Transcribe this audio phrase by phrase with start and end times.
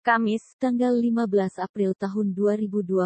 [0.00, 3.04] Kamis, tanggal 15 April tahun 2021.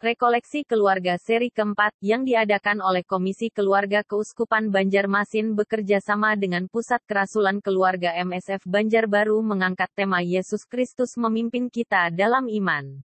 [0.00, 7.04] Rekoleksi Keluarga seri keempat, yang diadakan oleh Komisi Keluarga Keuskupan Banjarmasin bekerja sama dengan Pusat
[7.04, 13.04] Kerasulan Keluarga MSF Banjarbaru mengangkat tema Yesus Kristus memimpin kita dalam iman.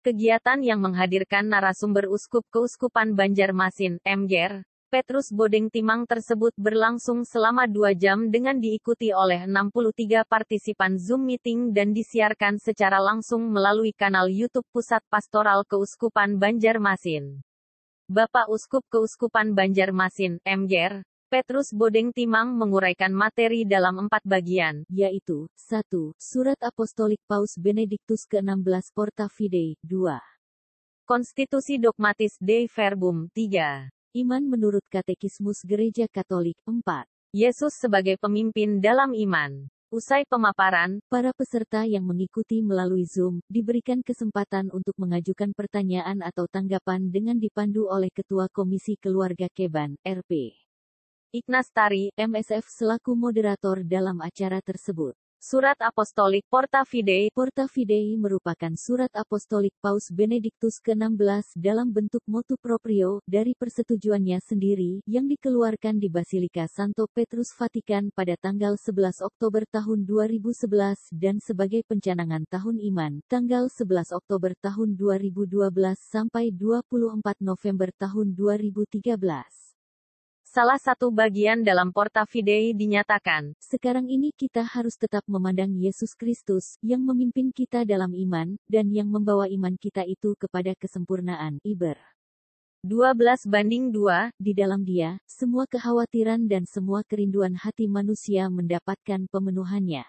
[0.00, 7.92] Kegiatan yang menghadirkan narasumber Uskup Keuskupan Banjarmasin, MGR, Petrus Bodeng Timang tersebut berlangsung selama dua
[7.92, 14.64] jam dengan diikuti oleh 63 partisipan Zoom meeting dan disiarkan secara langsung melalui kanal YouTube
[14.72, 17.44] Pusat Pastoral Keuskupan Banjarmasin.
[18.08, 26.16] Bapak Uskup Keuskupan Banjarmasin, MGR, Petrus Bodeng Timang menguraikan materi dalam empat bagian, yaitu 1.
[26.16, 30.16] Surat Apostolik Paus Benediktus ke-16 Porta Fidei, 2.
[31.04, 33.97] Konstitusi Dogmatis Dei Verbum, 3.
[34.16, 37.04] Iman menurut Katekismus Gereja Katolik 4.
[37.36, 39.68] Yesus sebagai pemimpin dalam iman.
[39.92, 47.12] Usai pemaparan, para peserta yang mengikuti melalui Zoom diberikan kesempatan untuk mengajukan pertanyaan atau tanggapan
[47.12, 50.56] dengan dipandu oleh Ketua Komisi Keluarga Keban, RP.
[51.28, 55.12] Ignas Tari, MSF selaku moderator dalam acara tersebut.
[55.38, 62.58] Surat Apostolik Porta Fidei Porta Fidei merupakan surat apostolik Paus Benediktus ke-16 dalam bentuk motu
[62.58, 69.62] proprio dari persetujuannya sendiri yang dikeluarkan di Basilika Santo Petrus Vatikan pada tanggal 11 Oktober
[69.70, 75.54] tahun 2011 dan sebagai pencanangan tahun iman tanggal 11 Oktober tahun 2012
[76.02, 76.98] sampai 24
[77.46, 79.67] November tahun 2013.
[80.48, 86.80] Salah satu bagian dalam Porta Fidei dinyatakan, sekarang ini kita harus tetap memandang Yesus Kristus,
[86.80, 91.60] yang memimpin kita dalam iman, dan yang membawa iman kita itu kepada kesempurnaan.
[91.60, 92.00] Iber
[92.80, 100.08] 12 banding 2, di dalam dia, semua kekhawatiran dan semua kerinduan hati manusia mendapatkan pemenuhannya.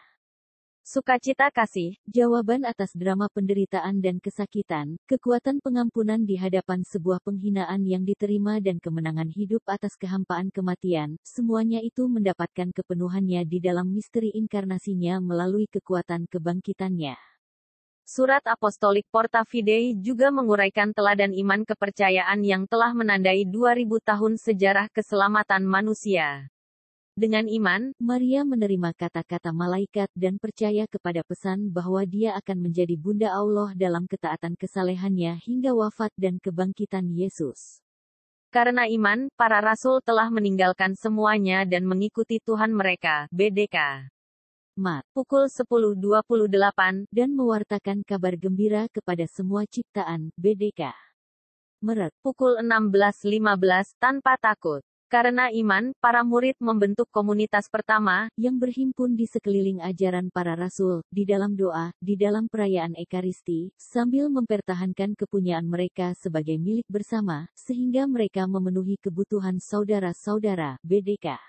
[0.89, 8.01] Sukacita kasih, jawaban atas drama penderitaan dan kesakitan, kekuatan pengampunan di hadapan sebuah penghinaan yang
[8.01, 15.21] diterima dan kemenangan hidup atas kehampaan kematian, semuanya itu mendapatkan kepenuhannya di dalam misteri inkarnasinya
[15.21, 17.13] melalui kekuatan kebangkitannya.
[18.01, 24.89] Surat Apostolik Porta Fidei juga menguraikan teladan iman kepercayaan yang telah menandai 2000 tahun sejarah
[24.89, 26.49] keselamatan manusia.
[27.19, 33.35] Dengan iman, Maria menerima kata-kata malaikat dan percaya kepada pesan bahwa dia akan menjadi bunda
[33.35, 37.83] Allah dalam ketaatan kesalehannya hingga wafat dan kebangkitan Yesus.
[38.55, 44.07] Karena iman, para rasul telah meninggalkan semuanya dan mengikuti Tuhan mereka, BDK.
[44.79, 50.95] Mat, pukul 10.28, dan mewartakan kabar gembira kepada semua ciptaan, BDK.
[51.83, 54.79] Meret, pukul 16.15, tanpa takut.
[55.09, 61.25] Karena iman, para murid membentuk komunitas pertama, yang berhimpun di sekeliling ajaran para rasul, di
[61.25, 68.45] dalam doa, di dalam perayaan Ekaristi, sambil mempertahankan kepunyaan mereka sebagai milik bersama, sehingga mereka
[68.45, 71.41] memenuhi kebutuhan saudara-saudara, BDK.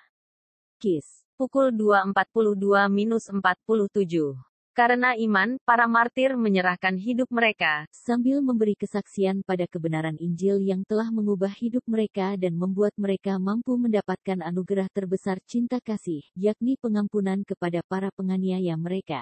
[0.80, 1.28] KIS.
[1.36, 4.49] Pukul 2.42-47.
[4.80, 11.12] Karena iman, para martir menyerahkan hidup mereka, sambil memberi kesaksian pada kebenaran Injil yang telah
[11.12, 17.84] mengubah hidup mereka dan membuat mereka mampu mendapatkan anugerah terbesar cinta kasih, yakni pengampunan kepada
[17.84, 19.20] para penganiaya mereka.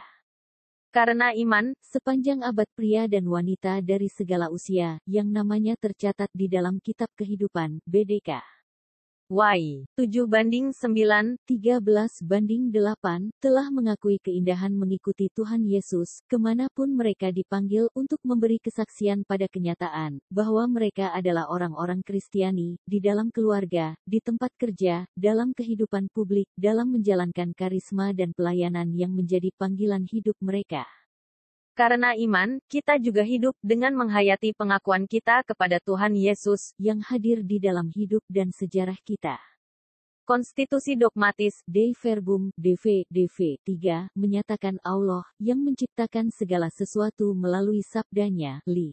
[0.95, 6.79] Karena iman, sepanjang abad pria dan wanita dari segala usia, yang namanya tercatat di dalam
[6.79, 8.58] kitab kehidupan, BDK.
[9.29, 9.85] Y.
[10.01, 11.85] 7 banding 9, 13
[12.25, 18.57] banding 8, telah mengakui keindahan mengikuti Tuhan Yesus, ke mana pun mereka dipanggil untuk memberi
[18.57, 25.53] kesaksian pada kenyataan, bahwa mereka adalah orang-orang Kristiani, di dalam keluarga, di tempat kerja, dalam
[25.53, 30.89] kehidupan publik, dalam menjalankan karisma dan pelayanan yang menjadi panggilan hidup mereka.
[31.79, 37.63] Karena iman, kita juga hidup dengan menghayati pengakuan kita kepada Tuhan Yesus yang hadir di
[37.63, 39.39] dalam hidup dan sejarah kita.
[40.27, 48.59] Konstitusi dogmatis Dei Verbum DV DV 3 menyatakan Allah yang menciptakan segala sesuatu melalui sabdanya,
[48.67, 48.91] li.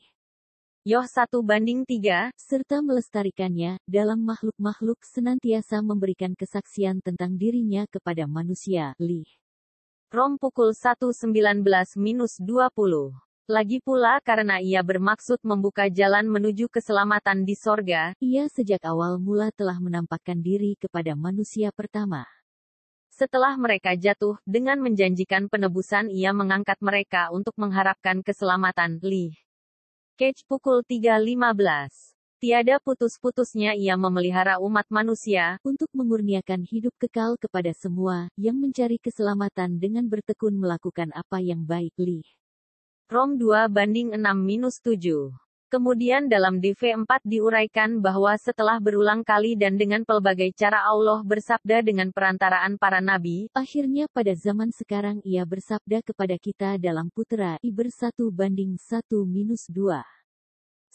[0.86, 8.94] Yoh 1 banding 3, serta melestarikannya, dalam makhluk-makhluk senantiasa memberikan kesaksian tentang dirinya kepada manusia,
[9.02, 9.26] li.
[10.16, 11.68] Rom pukul 1.19-20.
[13.52, 19.52] Lagi pula karena ia bermaksud membuka jalan menuju keselamatan di sorga, ia sejak awal mula
[19.52, 22.24] telah menampakkan diri kepada manusia pertama.
[23.12, 29.04] Setelah mereka jatuh, dengan menjanjikan penebusan ia mengangkat mereka untuk mengharapkan keselamatan.
[29.04, 29.36] Li.
[30.16, 32.15] Cage pukul 3.15.
[32.46, 39.82] Tiada putus-putusnya ia memelihara umat manusia, untuk mengurniakan hidup kekal kepada semua yang mencari keselamatan
[39.82, 41.98] dengan bertekun melakukan apa yang baik.
[41.98, 42.22] Li.
[43.10, 45.34] Rom 2 banding 6 minus 7.
[45.74, 52.14] Kemudian dalam DV4 diuraikan bahwa setelah berulang kali dan dengan pelbagai cara Allah bersabda dengan
[52.14, 58.14] perantaraan para nabi, Akhirnya pada zaman sekarang ia bersabda kepada kita dalam putera Iber 1
[58.30, 60.25] banding 1 minus 2.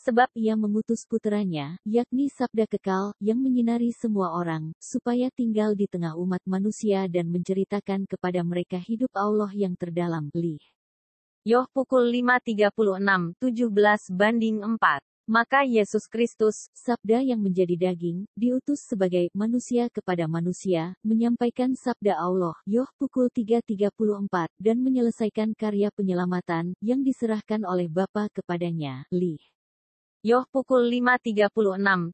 [0.00, 6.16] Sebab ia mengutus puteranya, yakni sabda kekal, yang menyinari semua orang, supaya tinggal di tengah
[6.16, 10.32] umat manusia dan menceritakan kepada mereka hidup Allah yang terdalam.
[10.32, 10.56] Li.
[11.44, 15.04] Yoh pukul 5.36, 17 banding 4.
[15.28, 22.56] Maka Yesus Kristus, sabda yang menjadi daging, diutus sebagai manusia kepada manusia, menyampaikan sabda Allah,
[22.64, 29.59] Yoh pukul 3.34, dan menyelesaikan karya penyelamatan, yang diserahkan oleh Bapa kepadanya, Li.
[30.20, 31.48] Yoh pukul 5.36,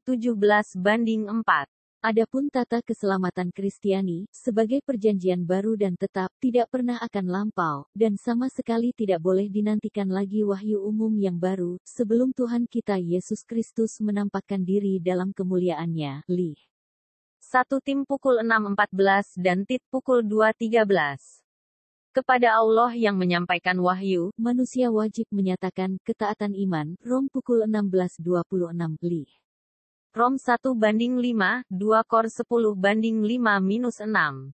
[0.07, 1.43] 17 banding 4.
[1.99, 8.47] Adapun tata keselamatan Kristiani, sebagai perjanjian baru dan tetap, tidak pernah akan lampau, dan sama
[8.47, 14.63] sekali tidak boleh dinantikan lagi wahyu umum yang baru, sebelum Tuhan kita Yesus Kristus menampakkan
[14.63, 16.23] diri dalam kemuliaannya.
[16.31, 16.55] Li.
[17.43, 21.46] 1 Tim pukul 6.14 dan Tit pukul 2.13.
[22.17, 26.97] Kepada Allah yang menyampaikan wahyu, manusia wajib menyatakan ketaatan iman.
[27.05, 28.57] Rom pukul 16.26
[29.05, 29.29] Li.
[30.17, 34.49] Rom 1 banding 5, 2 Kor 10 banding 5 minus 6.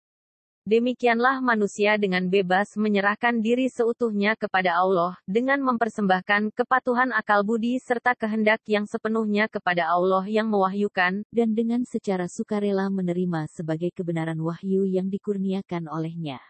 [0.67, 8.19] Demikianlah manusia dengan bebas menyerahkan diri seutuhnya kepada Allah, dengan mempersembahkan kepatuhan akal budi serta
[8.19, 14.83] kehendak yang sepenuhnya kepada Allah yang mewahyukan, dan dengan secara sukarela menerima sebagai kebenaran wahyu
[14.83, 16.43] yang dikurniakan olehnya.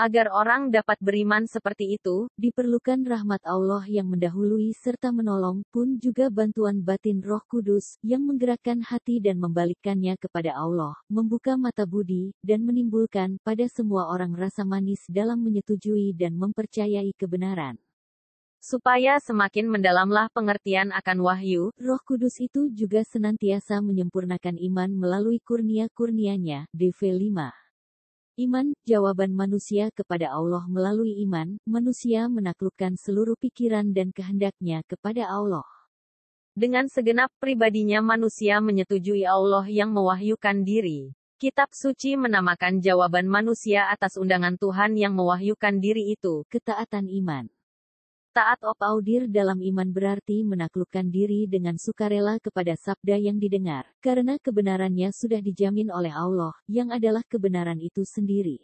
[0.00, 6.32] Agar orang dapat beriman seperti itu, diperlukan rahmat Allah yang mendahului serta menolong, pun juga
[6.32, 12.64] bantuan batin roh kudus, yang menggerakkan hati dan membalikkannya kepada Allah, membuka mata budi, dan
[12.64, 17.76] menimbulkan pada semua orang rasa manis dalam menyetujui dan mempercayai kebenaran.
[18.64, 26.72] Supaya semakin mendalamlah pengertian akan wahyu, roh kudus itu juga senantiasa menyempurnakan iman melalui kurnia-kurnianya,
[26.72, 27.69] DV 5.
[28.40, 35.68] Iman, jawaban manusia kepada Allah melalui iman, manusia menaklukkan seluruh pikiran dan kehendaknya kepada Allah.
[36.56, 41.12] Dengan segenap pribadinya manusia menyetujui Allah yang mewahyukan diri.
[41.36, 47.44] Kitab suci menamakan jawaban manusia atas undangan Tuhan yang mewahyukan diri itu, ketaatan iman.
[48.30, 54.38] Taat op audir dalam iman berarti menaklukkan diri dengan sukarela kepada sabda yang didengar, karena
[54.38, 58.62] kebenarannya sudah dijamin oleh Allah, yang adalah kebenaran itu sendiri.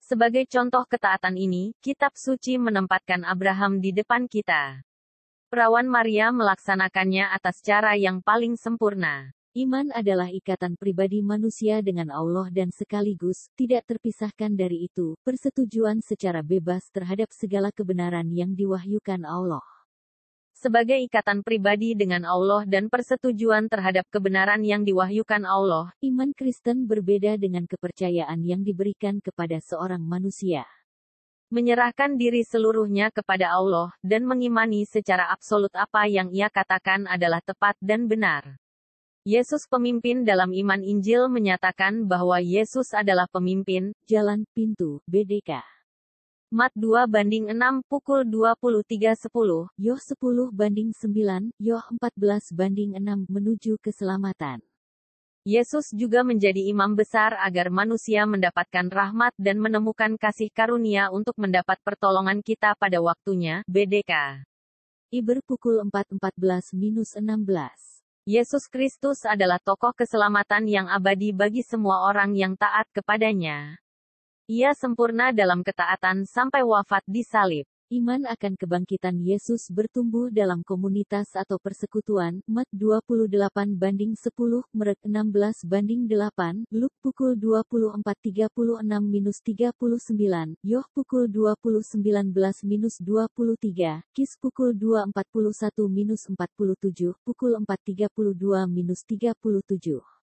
[0.00, 4.80] Sebagai contoh ketaatan ini, kitab suci menempatkan Abraham di depan kita.
[5.52, 9.36] Perawan Maria melaksanakannya atas cara yang paling sempurna.
[9.58, 16.46] Iman adalah ikatan pribadi manusia dengan Allah dan sekaligus, tidak terpisahkan dari itu, persetujuan secara
[16.46, 19.66] bebas terhadap segala kebenaran yang diwahyukan Allah.
[20.54, 27.34] Sebagai ikatan pribadi dengan Allah dan persetujuan terhadap kebenaran yang diwahyukan Allah, iman Kristen berbeda
[27.34, 30.70] dengan kepercayaan yang diberikan kepada seorang manusia.
[31.50, 37.74] Menyerahkan diri seluruhnya kepada Allah, dan mengimani secara absolut apa yang ia katakan adalah tepat
[37.82, 38.54] dan benar.
[39.28, 45.60] Yesus pemimpin dalam iman Injil menyatakan bahwa Yesus adalah pemimpin, jalan, pintu, BDK.
[46.48, 50.16] Mat 2 banding 6 pukul 23.10, Yoh 10
[50.48, 54.64] banding 9, Yoh 14 banding 6 menuju keselamatan.
[55.44, 61.76] Yesus juga menjadi imam besar agar manusia mendapatkan rahmat dan menemukan kasih karunia untuk mendapat
[61.84, 64.40] pertolongan kita pada waktunya, BDK.
[65.12, 67.97] Iber pukul 4.14-16
[68.28, 73.80] Yesus Kristus adalah tokoh keselamatan yang abadi bagi semua orang yang taat kepadanya.
[74.52, 77.64] Ia sempurna dalam ketaatan sampai wafat di salib.
[77.88, 84.28] Iman akan kebangkitan Yesus bertumbuh dalam komunitas atau persekutuan, Mat 28 banding 10,
[84.76, 94.36] Merek 16 banding 8, Luk pukul 24.36 minus 39, Yoh pukul 20.19 minus 23, Kis
[94.36, 100.17] pukul 2.41 minus 47, pukul 4.32 minus 37.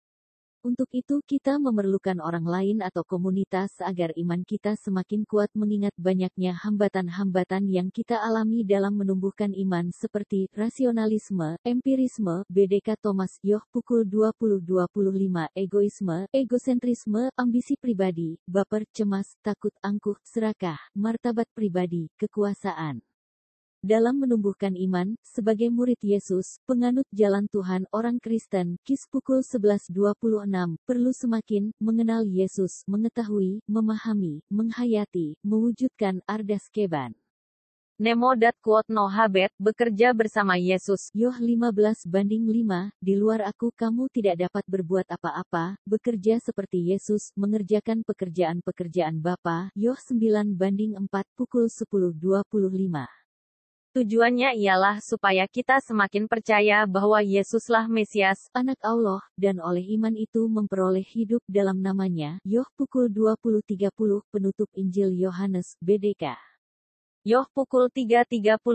[0.63, 6.55] Untuk itu kita memerlukan orang lain atau komunitas agar iman kita semakin kuat mengingat banyaknya
[6.55, 15.51] hambatan-hambatan yang kita alami dalam menumbuhkan iman seperti rasionalisme, empirisme, BDK Thomas Yoh pukul 20.25,
[15.51, 23.03] egoisme, egosentrisme, ambisi pribadi, baper, cemas, takut, angkuh, serakah, martabat pribadi, kekuasaan.
[23.83, 31.11] Dalam menumbuhkan iman, sebagai murid Yesus, penganut jalan Tuhan orang Kristen, KIS pukul 11.26, perlu
[31.11, 37.11] semakin, mengenal Yesus, mengetahui, memahami, menghayati, mewujudkan Ardas Keban.
[37.99, 41.13] Nemo dat quote no habet, bekerja bersama Yesus.
[41.13, 47.29] Yoh 15 banding 5, di luar aku kamu tidak dapat berbuat apa-apa, bekerja seperti Yesus,
[47.37, 49.69] mengerjakan pekerjaan-pekerjaan Bapa.
[49.77, 50.19] Yoh 9
[50.57, 51.05] banding 4
[51.37, 53.22] pukul 10.25.
[53.93, 60.49] Tujuannya ialah supaya kita semakin percaya bahwa Yesuslah Mesias, anak Allah, dan oleh iman itu
[60.49, 62.41] memperoleh hidup dalam namanya.
[62.41, 63.93] Yoh pukul 20.30,
[64.33, 66.33] penutup Injil Yohanes, BDK.
[67.21, 68.65] Yoh pukul 3.36,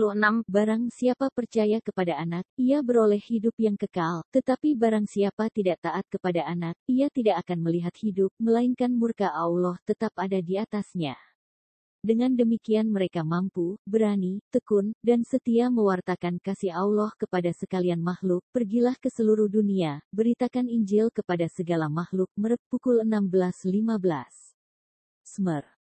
[0.47, 6.07] Barang siapa percaya kepada anak, ia beroleh hidup yang kekal, tetapi barang siapa tidak taat
[6.07, 11.28] kepada anak, ia tidak akan melihat hidup, melainkan murka Allah tetap ada di atasnya.
[11.99, 18.41] Dengan demikian mereka mampu, berani, tekun, dan setia mewartakan kasih Allah kepada sekalian makhluk.
[18.49, 22.31] Pergilah ke seluruh dunia, beritakan Injil kepada segala makhluk.
[22.33, 23.99] Merek pukul 16.15.
[25.27, 25.69] Smer